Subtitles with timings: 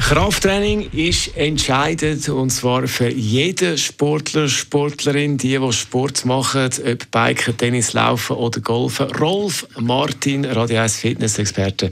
[0.00, 7.56] Krafttraining ist entscheidend und zwar für jeden Sportler, Sportlerin, die, die Sport machen, ob Biken,
[7.56, 9.10] Tennis, Laufen oder Golfen.
[9.12, 11.90] Rolf Martin, Radio 1 Fitness-Experte.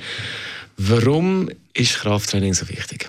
[0.78, 3.08] Warum ist Krafttraining so wichtig?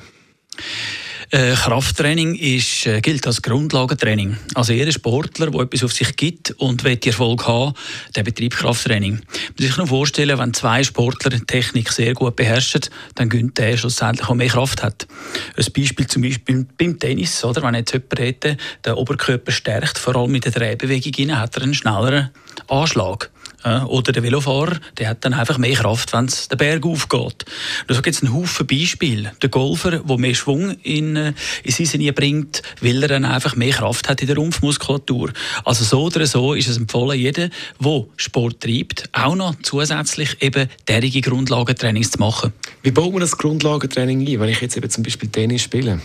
[1.31, 4.37] Äh, Krafttraining ist, äh, gilt als Grundlagentraining.
[4.55, 7.75] Also jeder Sportler, der etwas auf sich gibt und will Erfolg haben,
[8.15, 9.13] der betreibt Krafttraining.
[9.13, 9.21] Man
[9.55, 12.81] muss sich nur vorstellen, wenn zwei Sportler Technik sehr gut beherrschen,
[13.13, 15.07] dann gönnt der schlussendlich auch mehr Kraft hat.
[15.55, 17.61] Ein Beispiel zum Beispiel beim Tennis, oder?
[17.61, 21.75] wenn jetzt jemand hätte, den Oberkörper stärkt, vor allem mit der Drehbewegung, hat er einen
[21.75, 22.31] schnelleren
[22.67, 23.29] Anschlag.
[23.63, 27.45] Oder der Velofahrer, der hat dann einfach mehr Kraft, wenn es den Berg aufgeht.
[27.87, 29.33] Da gibt es einen Haufen Beispiele.
[29.41, 33.55] Der Golfer, der mehr Schwung in, äh, in sein Sinne bringt, weil er dann einfach
[33.55, 35.31] mehr Kraft hat in der Rumpfmuskulatur.
[35.65, 37.49] Also so oder so ist es empfohlen, jeder,
[37.79, 42.53] der Sport treibt, auch noch zusätzlich eben derige Grundlagentrainings zu machen.
[42.81, 45.99] Wie baut man das Grundlagentraining ein, wenn ich jetzt eben zum Beispiel Tennis spiele?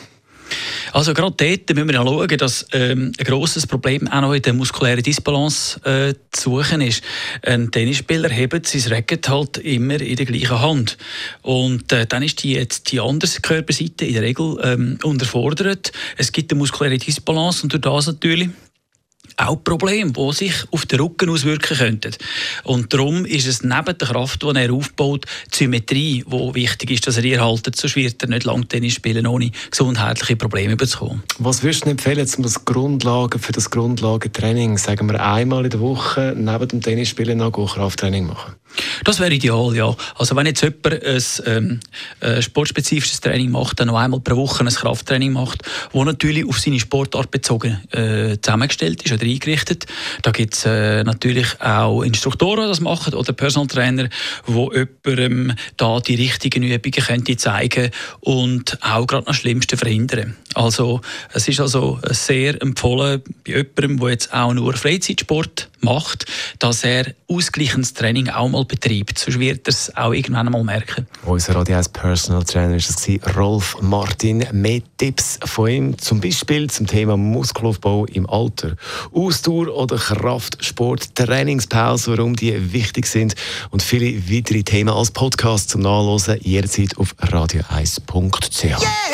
[0.94, 4.42] Also gerade dort müssen wir ja schauen, dass ähm, ein grosses Problem auch noch in
[4.42, 7.02] der muskulären Disbalance äh, zu suchen ist.
[7.42, 10.96] Ein Tennisspieler hebt sein Racket halt immer in der gleichen Hand.
[11.42, 15.90] Und äh, dann ist die, jetzt die andere Körperseite in der Regel ähm, unterfordert.
[16.16, 18.50] Es gibt eine muskuläre Disbalance und durch das natürlich
[19.36, 22.14] auch Probleme, die sich auf den Rücken auswirken könnten.
[22.64, 27.06] Und darum ist es neben der Kraft, die er aufbaut, die Symmetrie, die wichtig ist,
[27.06, 31.22] dass er ihr haltet, sonst wird er nicht lang Tennis spielen, ohne gesundheitliche Probleme bekommen.
[31.38, 35.80] Was würdest du empfehlen, um das Grundlagen, für das Grundlagentraining, sagen wir einmal in der
[35.80, 38.54] Woche, neben dem Tennisspielen noch Krafttraining machen?
[39.04, 39.94] Das wäre ideal, ja.
[40.16, 41.80] Also wenn jetzt jemand ein,
[42.20, 45.62] ähm, sportspezifisches Training macht, dann noch einmal pro Woche ein Krafttraining macht,
[45.92, 49.86] das natürlich auf seine Sportart bezogen äh, zusammengestellt ist oder eingerichtet.
[50.22, 54.08] Da gibt es äh, natürlich auch Instruktoren, die das machen oder Personal Trainer,
[54.46, 57.90] die jemandem da die richtigen Übungen könnte zeigen
[58.20, 60.36] und auch gerade das Schlimmste verhindern.
[60.54, 61.00] Also
[61.32, 66.26] es ist also sehr empfohlen bei jemandem, der jetzt auch nur Freizeitsport macht,
[66.58, 69.18] dass er ausgleichendes Training auch mal betreibt.
[69.18, 71.06] Sonst wird er es auch irgendwann mal merken.
[71.24, 74.46] Unser Radio Personal Trainer war Rolf Martin.
[74.52, 78.76] Mehr Tipps von ihm, zum Beispiel zum Thema Muskelaufbau im Alter.
[79.12, 83.34] Ausdauer oder Kraftsport, Trainingspause, warum die wichtig sind
[83.70, 88.64] und viele weitere Themen als Podcast zum Nachlesen jederzeit auf radio1.ch.
[88.64, 89.13] Yeah!